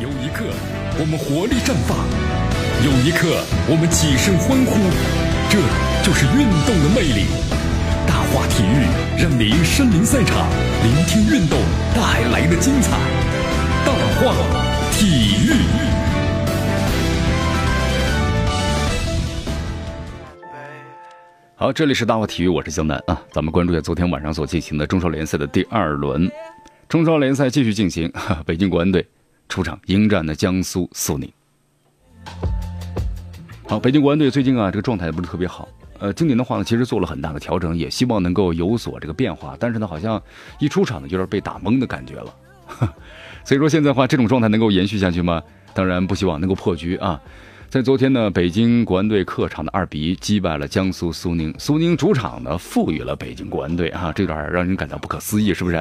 [0.00, 0.46] 有一刻，
[0.96, 1.92] 我们活力绽放；
[2.80, 4.80] 有一刻，我们起身欢呼。
[5.52, 5.60] 这
[6.00, 7.28] 就是运动的魅力。
[8.08, 8.88] 大话体育
[9.20, 10.48] 让您身临赛场，
[10.80, 11.60] 聆听运动
[11.92, 12.96] 带来的精彩。
[13.84, 14.32] 大话
[14.90, 15.52] 体育。
[21.56, 23.20] 好，这里是大话体育，我是江南啊。
[23.30, 26.26] 咱们关注一下昨天晚上所进行的中超联赛的第二轮。
[26.88, 28.10] 中超联赛继续进行，
[28.46, 29.06] 北京国安队。
[29.50, 31.30] 出场迎战的江苏苏宁。
[33.66, 35.68] 好，北京国安队最近啊，这个状态不是特别好。
[35.98, 39.56] 呃，今年的话呢，其实做了很大的调整，也希望能够有所这个变化。
[39.60, 40.22] 但是呢，好像
[40.60, 42.34] 一出场呢，有点被打懵的感觉了。
[43.44, 45.42] 所以说现在的话，这种状态能够延续下去吗？
[45.74, 47.20] 当然不希望能够破局啊。
[47.68, 55.76] 在昨天呢，北京国安队客场的二比一击败了江苏苏宁，苏宁主场呢赋予了北京国安队啊，这段让人感到不可思议，是不是？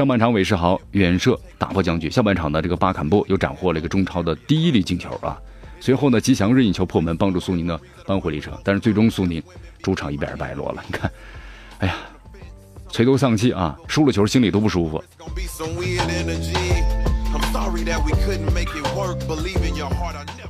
[0.00, 5.38] 上半场韦世豪远射打破僵局，下半场呢这个巴坎布又斩获了一个中超的第一粒进球啊！
[5.78, 8.58] 随后呢，吉祥任意球破门，帮助苏宁呢扳回一城。
[8.64, 9.42] 但是最终苏宁
[9.82, 10.82] 主场一边败落了。
[10.86, 11.12] 你看，
[11.80, 11.96] 哎呀，
[12.90, 13.78] 垂头丧气啊！
[13.88, 15.04] 输了球心里都不舒服。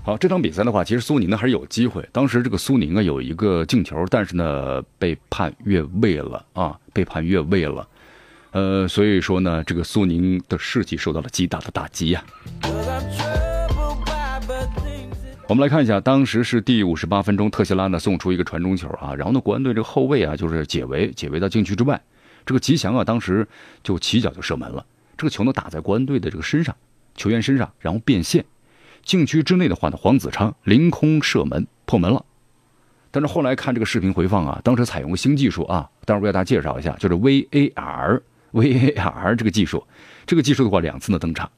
[0.04, 2.08] 好，这场比赛的话，其实苏宁呢还是有机会。
[2.12, 7.84] 当时这个苏宁啊有一个进球，但是呢被判越位了啊，被判越位了。
[8.52, 12.24] 呃，所以说呢，这个苏宁的士气受到了极大的打击呀。
[15.46, 22.00] 我们来看一下，当时是第五十八分钟，特谢拉呢送出一个传中球啊，然后呢，国安队这个后卫啊就是解围，解围到禁区之外，
[22.46, 23.46] 这个吉祥啊当时
[23.82, 24.84] 就起脚就射门了，
[25.16, 26.76] 这个球呢打在国安队的这个身上，
[27.16, 28.44] 球员身上，然后变线，
[29.04, 32.24] 禁区之内的话呢，黄子昌凌空射门破门了。
[33.10, 38.20] 但是后来看这个视频回放啊，当时采用新技术啊，待会儿为大家介绍一下，就是 VAR。
[38.54, 39.86] VAR 这个技术，
[40.26, 41.50] 这个技术的话两次呢登场，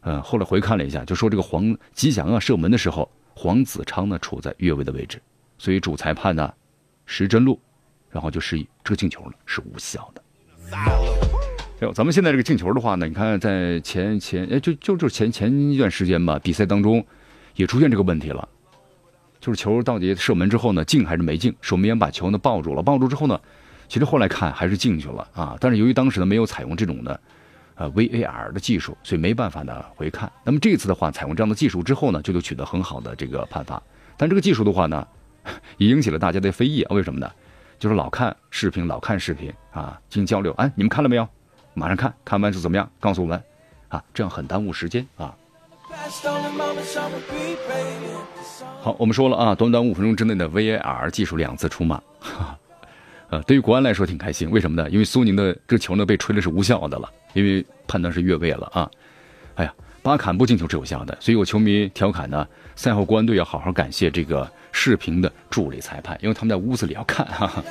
[0.00, 5.22] 呃，后来回看了一下，就说这个黄吉祥啊射门的时候，黄子昌呢处在越位的位置，
[5.58, 6.52] 所以主裁判呢
[7.06, 7.60] 石真路，
[8.10, 10.22] 然后就示意这个进球呢是无效的。
[10.72, 17.04] 哎呦，咱们现在这个进球的话呢，你看在前前哎就就就前前一段时间吧，比赛当中
[17.54, 18.48] 也出现这个问题了，
[19.40, 21.54] 就是球到底射门之后呢进还是没进？
[21.60, 23.40] 守门员把球呢抱住了，抱住之后呢？
[23.92, 27.20] 其实后来看还是进去了啊，但是由于当时呢没有采用这种的，
[27.74, 30.32] 呃 VAR 的技术，所以没办法呢回看。
[30.44, 33.82] 那么这次的话，采用这样的技术之后呢，就就取得很好的这个判罚。
[34.16, 35.06] 但这个技术的话呢，
[35.76, 36.94] 也引起了大家的非议啊。
[36.94, 37.30] 为什么呢？
[37.78, 40.54] 就是老看视频，老看视频啊，进行交流。
[40.54, 41.28] 哎，你们看了没有？
[41.74, 42.90] 马上看看完是怎么样？
[42.98, 43.38] 告诉我们
[43.88, 45.36] 啊，这样很耽误时间啊。
[48.80, 52.02] 好，我们说了啊，短短五分钟之内的 VAR 技术两次出马。
[53.32, 54.90] 呃，对于国安来说挺开心，为什么呢？
[54.90, 58.90] 因为苏宁的这球呢被吹的是无效的了，因为判断是越位了啊。
[59.54, 59.72] 哎呀，
[60.02, 67.24] 巴坎布进球是有效的，所以有球迷调侃呢，赛后国安队要好好感谢这个视频的助理裁判，因为他们在屋子里要看。
[67.24, 67.64] 哈哈。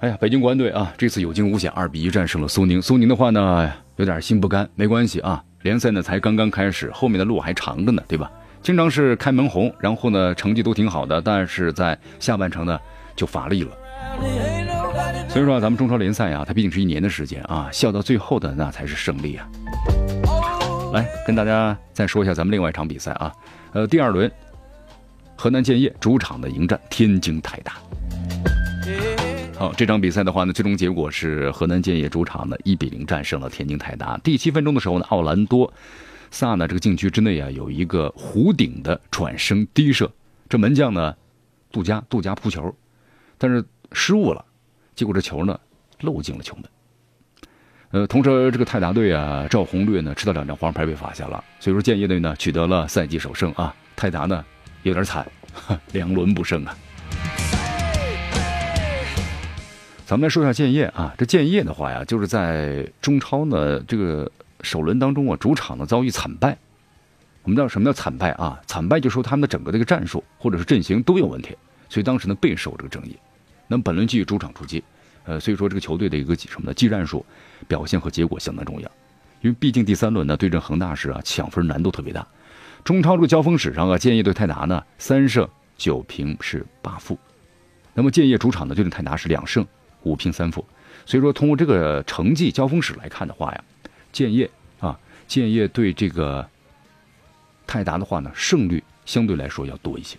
[0.00, 2.82] 哎呀，北京国安队啊，这次有惊无险，二比一战胜了苏宁。
[2.82, 8.30] 苏宁的话呢，有点心不甘，没关系啊，联赛呢才刚刚开始，后面的路还长着呢，对吧？
[8.62, 12.78] 经常是开门红，然后呢成绩都挺好的，但是在下半程呢
[13.16, 13.70] 就乏力了。
[15.28, 19.48] 所以说啊咱们中超联赛啊，它毕竟是一年的时间啊，笑到最后的那才是胜利啊。
[20.92, 23.32] 来跟大家再说一下咱们另外一场比赛啊，
[23.72, 24.30] 呃，第二轮，
[25.34, 27.72] 河南建业主场的迎战天津泰达。
[29.58, 34.16] 好，这场比赛的话呢，最终结果是河南建业主场呢一比零战胜了天津泰达。
[34.18, 35.72] 第七分钟的时候呢，奥兰多。
[36.32, 36.66] 萨呢？
[36.66, 40.10] 这个禁区之内啊，有一个弧顶的转身低射，
[40.48, 41.14] 这门将呢，
[41.70, 42.74] 杜佳杜佳扑球，
[43.36, 43.62] 但是
[43.92, 44.42] 失误了，
[44.96, 45.60] 结果这球呢
[46.00, 46.64] 漏进了球门。
[47.90, 53.74] 呃，同时这个泰达队啊，赵宏略呢吃到两张黄牌被罚下了，所以说建业队呢取得了赛季首胜啊。
[53.94, 54.42] 泰达呢
[54.84, 55.30] 有点惨，
[55.92, 56.74] 两轮不胜啊。
[60.06, 64.32] 咱们来说一下建业啊，这建业的话呀，就是在中超呢这个。
[64.62, 66.56] 首轮当中啊，主场呢遭遇惨败。
[67.42, 68.60] 我们知道什么叫惨败啊？
[68.66, 71.56] 惨败就说他们的整个这个战术或者是阵型都有问题，
[71.88, 73.16] 所以当时呢备受这个争议。
[73.66, 74.84] 那么本轮继续主场出击，
[75.24, 76.74] 呃，所以说这个球队的一个什么呢？
[76.74, 77.26] 技战术
[77.66, 78.88] 表现和结果相当重要。
[79.40, 82.24] 因为毕竟第三轮呢对阵恒大时啊，抢分难度特别大。
[82.84, 87.18] 中超这个交锋史上啊，建业对泰达呢三胜九平是八负。
[87.92, 89.66] 那么建业主场呢对阵泰达是两胜
[90.04, 90.64] 五平三负。
[91.04, 93.64] 所以说通过这个成绩交锋史来看的话呀。
[94.12, 94.48] 建业
[94.78, 96.46] 啊，建业对这个
[97.66, 100.18] 泰达的话呢，胜率相对来说要多一些。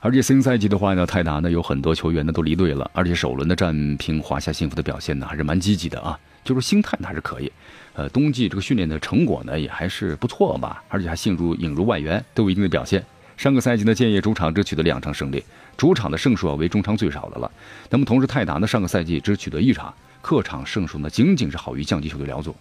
[0.00, 7.50] 而且新赛季的话呢，泰达呢有很多球员呢都离队了，而且首轮的战平华夏幸福的表现呢还是蛮积极的啊，就是心态还是可以。
[7.94, 13.04] 呃，冬季这个训练的成果呢也还是不错吧，而且还引入引入外援，都有一定的表现。
[13.36, 15.44] 上个赛季呢，建业主场只取得两场胜利，
[15.76, 17.50] 主场的胜数啊为中超最少的了。
[17.90, 22.56] 那么同时泰达呢上个赛季只取得一场，客场胜数呢仅仅是好于降级球队辽足。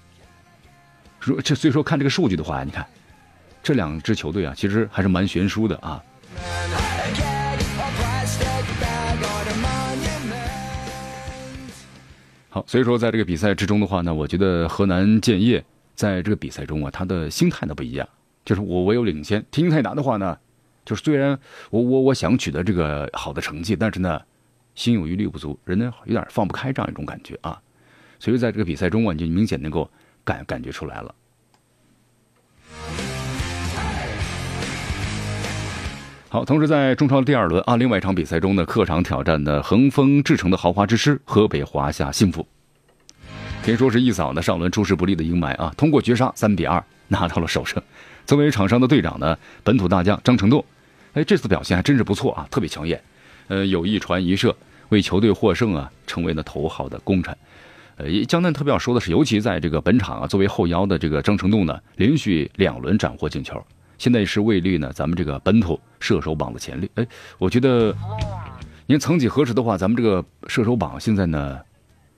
[1.21, 2.85] 说这所以说看这个数据的话，你看
[3.63, 6.03] 这两支球队啊，其实还是蛮悬殊的啊。
[12.49, 15.63] 好，所以说在这个比赛之中的话呢，我觉得河南建业
[15.95, 18.07] 在这个比赛中啊，他的心态呢不一样，
[18.43, 19.43] 就是我我有领先。
[19.51, 20.37] 天津泰达的话呢，
[20.85, 21.37] 就是虽然
[21.71, 24.21] 我我我想取得这个好的成绩，但是呢，
[24.75, 27.59] 心有余力不足，人呢有点放不开这样一种感觉啊。
[28.19, 29.89] 所以在这个比赛中啊，你就明显能够
[30.23, 31.15] 感感觉出来了。
[36.29, 42.45] 好，同时在中超第二轮啊，另外一场比赛中呢，客场挑战的恒丰智诚的豪华之师河北华夏幸福。
[43.63, 47.81] 可以说是一扫呢上轮出师不利的阴霾啊，通过绝杀三比二拿到了首胜。
[48.25, 50.63] 作为场上的队长呢，本土大将张成栋，
[51.15, 53.01] 哎，这次表现还真是不错啊，特别抢眼。
[53.47, 54.55] 呃，有一传一射，
[54.89, 57.35] 为球队获胜啊，成为了头号的功臣。
[57.95, 63.63] 呃，江南特别要说的是，尤其在这个本场啊，作为后腰的这个张成栋呢，连续两轮斩获进球，
[63.97, 66.89] 现在是位列呢咱们这个本土射手榜的前列。
[66.95, 67.07] 哎，
[67.37, 67.95] 我觉得，
[68.85, 71.59] 您曾几何时的话，咱们这个射手榜现在呢？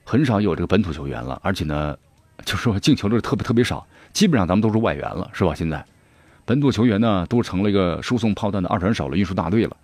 [0.02, 1.94] 很少有这个本土球员了，而且呢，
[2.42, 5.54] 就说进球的特别特别少，基本上咱们都是外援了，是吧？
[5.54, 5.84] 现在
[6.48, 9.76] 本土球员呢，都成了一个输送炮弹的二传手了，运输大队了。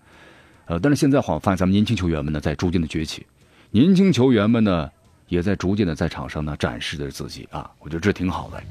[0.64, 3.26] 呃，但是现在好像发现咱们年轻球员们呢，在逐渐的崛起，
[3.70, 4.90] 年轻球员们呢，
[5.28, 8.62] 也在逐渐的在场上呢展示着自己啊，我觉得这挺好的。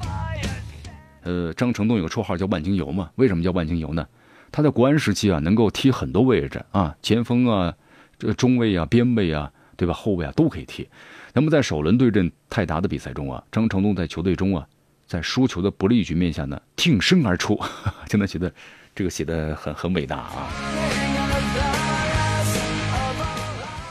[1.21, 4.03] 呃，张成栋有个绰号叫万金油嘛，为什么叫万金油呢？
[4.51, 7.71] 他在国安时期啊，能够踢很多位置啊，前锋啊，
[8.17, 9.93] 这中卫啊，边卫啊，对吧？
[9.93, 10.89] 后卫啊，都可以踢。
[11.31, 14.67] 那么在首轮对阵泰达的比赛中啊，张成栋在球队中啊，
[15.13, 17.55] 在输球的不利局面下呢，挺身而出，
[18.09, 18.51] 真的觉得
[18.95, 20.47] 这个写的很很伟大啊。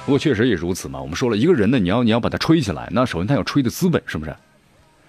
[0.04, 1.00] 不过确实也如此嘛。
[1.00, 4.34] 我们说了一个人呢，你要你要把他吹起来，那首先他要吹的资本是不是？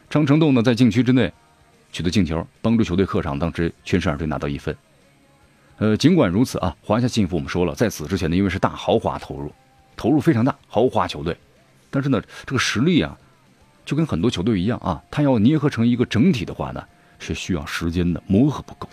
[0.08, 1.34] 张成栋呢在禁区之内
[1.92, 4.78] 取得进球，帮助球队客场当时全胜二队拿到一分。
[5.78, 9.52] 呃，尽管如此啊，华夏幸福我们说了，在此之前呢，因为是大豪华投入，
[9.98, 11.36] 投入非常大，豪华球队。
[11.90, 13.18] 但是呢，这个实力啊，
[13.86, 16.84] 就跟很多球队一样啊，他要捏合成一个整体的话呢，
[17.20, 18.88] 是需要时间的磨合不够，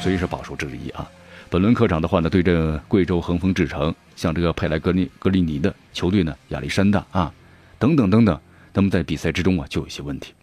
[0.00, 1.08] 所以是保守之一啊。
[1.48, 7.32] 本轮客场的话呢，对阵贵州恒丰智诚，像这个佩莱格利格里尼的球队呢，亚历山大啊，
[7.78, 8.40] 等等等等，
[8.72, 10.34] 那么在比赛之中啊，就有些问题。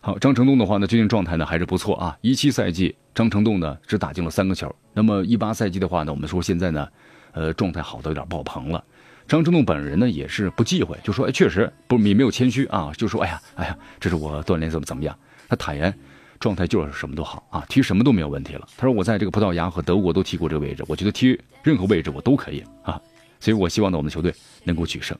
[0.00, 2.16] 好，张成栋的话呢，最近状态呢还是不错啊。
[2.22, 4.74] 一七赛季，张成栋呢只打进了三个球。
[4.94, 6.88] 那么一八赛季的话呢，我们说现在呢，
[7.32, 8.82] 呃，状态好的有点爆棚了。
[9.30, 15.16] 张成栋本人呢也是不忌讳，就说哎，确实不也没有谦虚啊，就说哎呀哎呀，这是我锻炼怎么怎么样。
[15.48, 15.96] 他坦言，
[16.40, 18.66] 状态就是什么都好啊，踢什么都没有问题了。
[18.76, 23.00] 他说我在这个葡萄牙和德国都踢过这个位置，我觉得踢任何位置我都可以啊，
[23.38, 24.34] 所以我希望呢我们的球队
[24.64, 25.16] 能够取胜。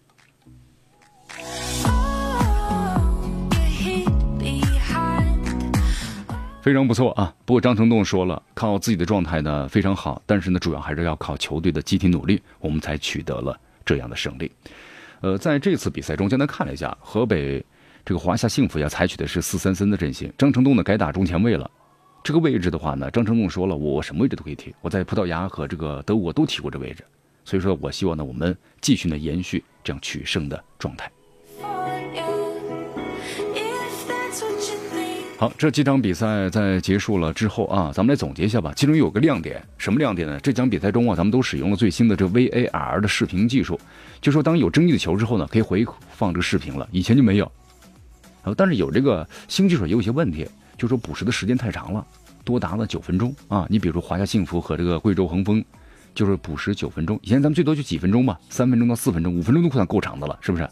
[6.61, 13.57] 非常不错啊，不过张成栋说了，靠自己的状态呢非常好，但是呢主要还是要靠球队的集体努力，我们才取得了。
[13.91, 14.49] 这样的胜利，
[15.21, 17.61] 呃，在这次比赛中，简单看了一下，河北
[18.05, 20.33] 这个华夏幸福要，采取的是四三三的阵型。
[20.39, 21.69] 张成栋呢该打中前卫了，
[22.23, 27.05] 这个位置的话呢，张成栋说了，我什么位置都可以踢，我在葡萄牙和这个德国都踢过这位置，
[27.45, 31.11] 所以说我希望呢，我们继续呢延续这样取胜的状态。
[35.41, 38.75] 好，这几场比赛在结束了之后啊，咱们来总结一下吧。
[38.77, 40.39] 其中有个亮点，什么亮点呢？
[40.41, 43.81] 这场比赛中啊，咱们都使用了最新的这 VAR 的视频技术，
[44.21, 47.51] 就说当有争议的球之后呢，可以回放这个视频了，以前就没有。
[48.43, 52.07] 呃，但是有这个新技术也有些问题，就说补时的时间太长了，
[52.45, 53.67] 多达了九分钟啊。
[53.71, 55.65] 你比如华夏幸福和这个贵州恒丰，
[56.15, 60.69] 就是补时九分钟，以前咱们最多就几分钟吧，三分钟到四分钟，五分钟都算够长的了，是不是？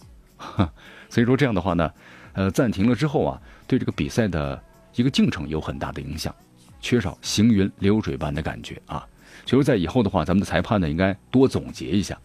[1.08, 1.90] 所以说这样的话呢。
[2.38, 4.62] 呃，暂停了之后啊，对这个比赛的
[4.94, 6.32] 一个进程有很大的影响，
[6.80, 9.04] 缺少行云流水般的感觉啊。
[9.44, 12.16] 所以在以后的话，咱们的裁判呢应该多总结一下。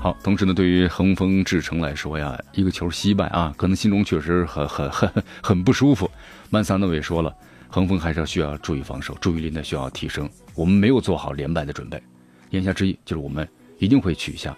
[0.00, 5.08] 好，同时呢，对于恒丰智诚来说呀，一个球惜败啊，可能心中确实很很很
[5.40, 6.10] 很不舒服。
[6.50, 7.32] 曼萨诺也说了，
[7.68, 10.28] 恒丰还是要需要注意防守，注意力呢需要提升。
[10.56, 12.02] 我们没有做好连败的准备，
[12.50, 14.56] 言下之意就是我们一定会取下。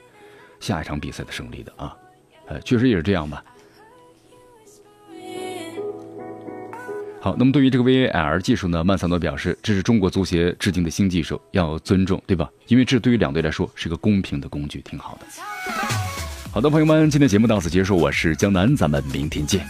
[0.64, 1.94] 下一场比赛的胜利的啊，
[2.46, 3.44] 呃，确实也是这样吧。
[7.20, 12.48] 好，那么对于这个 VAR 技术呢，曼萨诺表示，这是中国足协制定的新技术，要尊重，对吧？
[12.68, 15.26] 因为这对于两队来说是个公平的工具，挺好的。
[16.50, 19.66] 好的，朋友们，今天节目到此结束，我是江南，咱们明天见。